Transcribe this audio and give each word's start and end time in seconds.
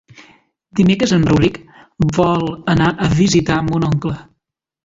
Dimecres 0.79 1.13
en 1.17 1.27
Rauric 1.31 1.59
vol 2.17 2.49
anar 2.75 2.91
a 3.09 3.13
visitar 3.23 3.63
mon 3.71 3.89
oncle. 3.93 4.19